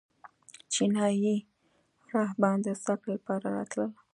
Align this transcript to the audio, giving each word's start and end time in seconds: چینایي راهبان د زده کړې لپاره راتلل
چینایي 0.73 1.35
راهبان 2.13 2.57
د 2.65 2.67
زده 2.81 2.95
کړې 3.01 3.11
لپاره 3.17 3.45
راتلل 3.57 3.91